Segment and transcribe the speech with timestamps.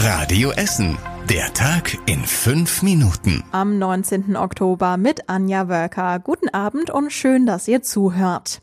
[0.00, 0.96] Radio Essen.
[1.28, 3.42] Der Tag in fünf Minuten.
[3.50, 4.36] Am 19.
[4.36, 6.20] Oktober mit Anja Wölker.
[6.20, 8.62] Guten Abend und schön, dass ihr zuhört.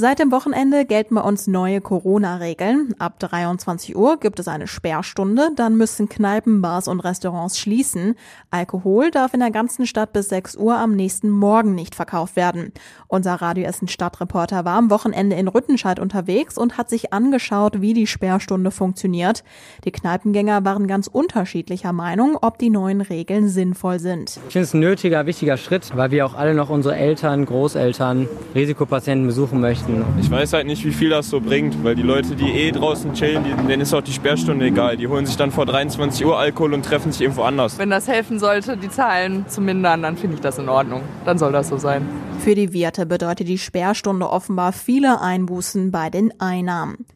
[0.00, 2.94] Seit dem Wochenende gelten bei uns neue Corona-Regeln.
[2.98, 8.14] Ab 23 Uhr gibt es eine Sperrstunde, dann müssen Kneipen, Bars und Restaurants schließen.
[8.50, 12.72] Alkohol darf in der ganzen Stadt bis 6 Uhr am nächsten Morgen nicht verkauft werden.
[13.08, 17.92] Unser Radio Essen Stadtreporter war am Wochenende in Rüttenscheid unterwegs und hat sich angeschaut, wie
[17.92, 19.44] die Sperrstunde funktioniert.
[19.84, 24.40] Die Kneipengänger waren ganz unterschiedlicher Meinung, ob die neuen Regeln sinnvoll sind.
[24.46, 28.30] Ich finde es ein nötiger, wichtiger Schritt, weil wir auch alle noch unsere Eltern, Großeltern,
[28.54, 30.20] Risikopatienten besuchen möchten möchten.
[30.20, 33.12] Ich weiß halt nicht, wie viel das so bringt, weil die Leute, die eh draußen
[33.14, 34.96] chillen, denen ist auch die Sperrstunde egal.
[34.96, 37.78] Die holen sich dann vor 23 Uhr Alkohol und treffen sich irgendwo anders.
[37.78, 41.02] Wenn das helfen sollte, die Zahlen zu mindern, dann finde ich das in Ordnung.
[41.24, 42.06] Dann soll das so sein.
[42.38, 47.06] Für die Wirte bedeutet die Sperrstunde offenbar viele Einbußen bei den Einnahmen.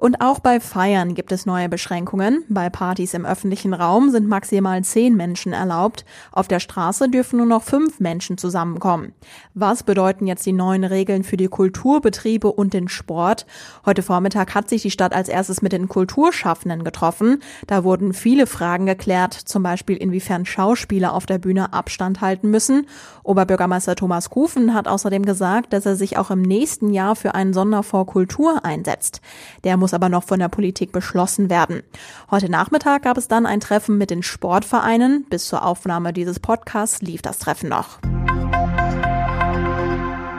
[0.00, 2.42] Und auch bei Feiern gibt es neue Beschränkungen.
[2.48, 6.06] Bei Partys im öffentlichen Raum sind maximal zehn Menschen erlaubt.
[6.32, 9.12] Auf der Straße dürfen nur noch fünf Menschen zusammenkommen.
[9.52, 13.44] Was bedeuten jetzt die neuen Regeln für die Kulturbetriebe und den Sport?
[13.84, 17.42] Heute Vormittag hat sich die Stadt als erstes mit den Kulturschaffenden getroffen.
[17.66, 22.86] Da wurden viele Fragen geklärt, zum Beispiel inwiefern Schauspieler auf der Bühne Abstand halten müssen.
[23.22, 27.52] Oberbürgermeister Thomas Kufen hat außerdem gesagt, dass er sich auch im nächsten Jahr für einen
[27.52, 29.20] Sonderfonds Kultur einsetzt.
[29.62, 31.82] Der muss muss aber noch von der Politik beschlossen werden.
[32.30, 35.24] Heute Nachmittag gab es dann ein Treffen mit den Sportvereinen.
[35.28, 37.98] Bis zur Aufnahme dieses Podcasts lief das Treffen noch.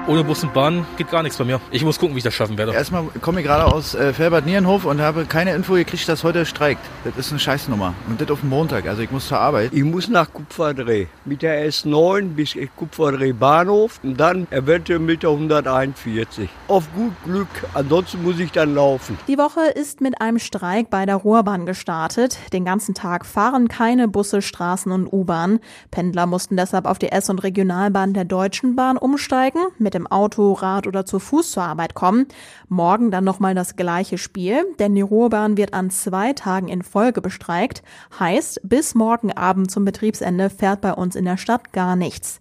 [0.07, 1.61] Ohne Bus und Bahn geht gar nichts bei mir.
[1.69, 2.73] Ich muss gucken, wie ich das schaffen werde.
[2.73, 6.81] Erstmal komme ich gerade aus äh, Felbert-Nierenhof und habe keine Info gekriegt, dass heute streikt.
[7.03, 7.93] Das ist eine Scheißnummer.
[8.09, 8.87] Und das auf dem Montag.
[8.87, 9.71] Also ich muss zur Arbeit.
[9.73, 11.05] Ich muss nach Kupferdreh.
[11.23, 16.49] Mit der S9 bis Kupferdreh Bahnhof und dann eventuell mit der 141.
[16.67, 17.47] Auf gut Glück.
[17.75, 19.19] Ansonsten muss ich dann laufen.
[19.27, 22.39] Die Woche ist mit einem Streik bei der Ruhrbahn gestartet.
[22.53, 25.59] Den ganzen Tag fahren keine Busse, Straßen und U-Bahn.
[25.91, 29.61] Pendler mussten deshalb auf die S- und Regionalbahn der Deutschen Bahn umsteigen.
[29.77, 32.27] Mit dem dem Auto, Rad oder zu Fuß zur Arbeit kommen.
[32.67, 37.21] Morgen dann nochmal das gleiche Spiel, denn die Ruhrbahn wird an zwei Tagen in Folge
[37.21, 37.83] bestreikt.
[38.19, 42.39] Heißt, bis morgen Abend zum Betriebsende fährt bei uns in der Stadt gar nichts.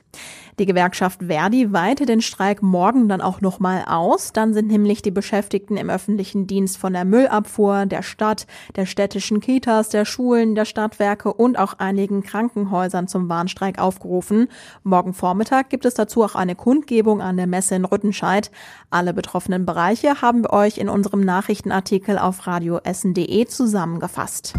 [0.60, 4.34] Die Gewerkschaft Verdi weitet den Streik morgen dann auch nochmal aus.
[4.34, 9.41] Dann sind nämlich die Beschäftigten im öffentlichen Dienst von der Müllabfuhr, der Stadt, der städtischen
[9.41, 14.48] Kitas, der Schulen, der Stadtwerke und auch einigen Krankenhäusern zum Warnstreik aufgerufen.
[14.82, 18.50] Morgen Vormittag gibt es dazu auch eine Kundgebung an der Messe in Rüttenscheid.
[18.91, 24.53] Alle betroffenen Bereiche haben wir euch in unserem Nachrichtenartikel auf radioessen.de zusammengefasst.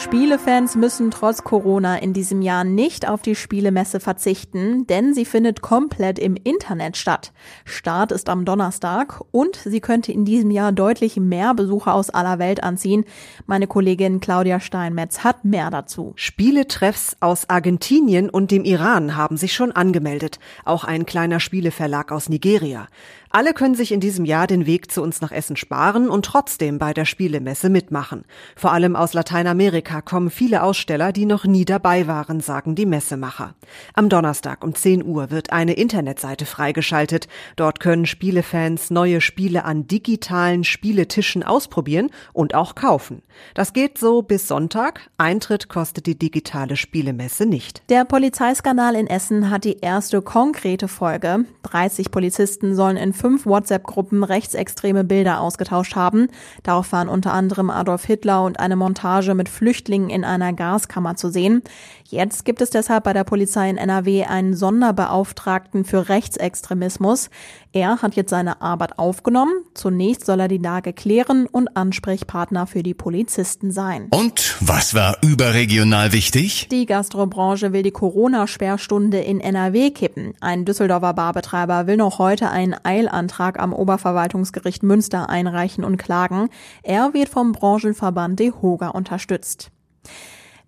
[0.00, 5.60] Spielefans müssen trotz Corona in diesem Jahr nicht auf die Spielemesse verzichten, denn sie findet
[5.60, 7.32] komplett im Internet statt.
[7.66, 12.38] Start ist am Donnerstag und sie könnte in diesem Jahr deutlich mehr Besucher aus aller
[12.38, 13.04] Welt anziehen.
[13.46, 16.14] Meine Kollegin Claudia Steinmetz hat mehr dazu.
[16.16, 20.38] Spieletreffs aus Argentinien und dem Iran haben sich schon angemeldet.
[20.64, 22.88] Auch ein kleiner Spieleverlag aus Nigeria.
[23.32, 26.80] Alle können sich in diesem Jahr den Weg zu uns nach Essen sparen und trotzdem
[26.80, 28.24] bei der Spielemesse mitmachen.
[28.56, 33.54] Vor allem aus Lateinamerika kommen viele Aussteller, die noch nie dabei waren, sagen die Messemacher.
[33.94, 37.28] Am Donnerstag um 10 Uhr wird eine Internetseite freigeschaltet.
[37.54, 43.22] Dort können Spielefans neue Spiele an digitalen Spieletischen ausprobieren und auch kaufen.
[43.54, 45.08] Das geht so bis Sonntag.
[45.18, 47.88] Eintritt kostet die digitale Spielemesse nicht.
[47.90, 51.44] Der Polizeiskandal in Essen hat die erste konkrete Folge.
[51.62, 56.28] 30 Polizisten sollen in fünf WhatsApp-Gruppen rechtsextreme Bilder ausgetauscht haben.
[56.62, 61.30] Darauf waren unter anderem Adolf Hitler und eine Montage mit Flüchtlingen in einer Gaskammer zu
[61.30, 61.62] sehen.
[62.04, 67.30] Jetzt gibt es deshalb bei der Polizei in NRW einen Sonderbeauftragten für Rechtsextremismus.
[67.72, 69.52] Er hat jetzt seine Arbeit aufgenommen.
[69.74, 74.08] Zunächst soll er die Lage klären und Ansprechpartner für die Polizisten sein.
[74.10, 76.66] Und was war überregional wichtig?
[76.72, 80.34] Die Gastrobranche will die Corona-Sperrstunde in NRW kippen.
[80.40, 86.48] Ein Düsseldorfer Barbetreiber will noch heute einen Eilantrag am Oberverwaltungsgericht Münster einreichen und klagen.
[86.82, 89.70] Er wird vom Branchenverband DEHOGA unterstützt.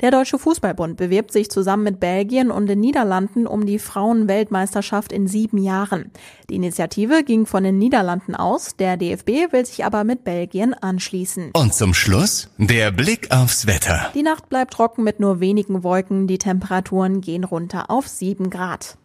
[0.00, 5.26] Der Deutsche Fußballbund bewirbt sich zusammen mit Belgien und den Niederlanden um die Frauenweltmeisterschaft in
[5.26, 6.10] sieben Jahren.
[6.50, 11.50] Die Initiative ging von den Niederlanden aus, der DFB will sich aber mit Belgien anschließen.
[11.52, 14.10] Und zum Schluss der Blick aufs Wetter.
[14.14, 18.96] Die Nacht bleibt trocken mit nur wenigen Wolken, die Temperaturen gehen runter auf sieben Grad.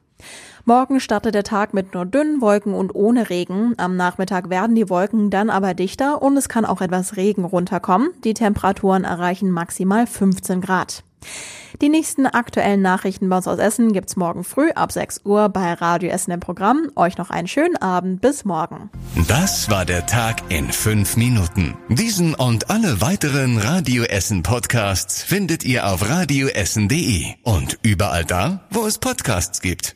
[0.65, 3.73] Morgen startet der Tag mit nur dünnen Wolken und ohne Regen.
[3.77, 8.09] Am Nachmittag werden die Wolken dann aber dichter und es kann auch etwas Regen runterkommen.
[8.23, 11.03] Die Temperaturen erreichen maximal 15 Grad.
[11.81, 15.73] Die nächsten aktuellen Nachrichten bei uns aus Essen gibt's morgen früh ab 6 Uhr bei
[15.73, 16.89] Radio Essen im Programm.
[16.95, 18.21] Euch noch einen schönen Abend.
[18.21, 18.89] Bis morgen.
[19.27, 21.77] Das war der Tag in fünf Minuten.
[21.89, 28.85] Diesen und alle weiteren Radio Essen Podcasts findet ihr auf radioessen.de und überall da, wo
[28.85, 29.95] es Podcasts gibt.